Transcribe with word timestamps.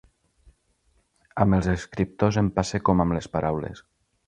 Amb 1.45 1.57
els 1.59 1.69
escriptors 1.75 2.41
em 2.43 2.51
passa 2.57 2.83
com 2.91 3.05
amb 3.07 3.17
les 3.19 3.31
paraules. 3.37 3.87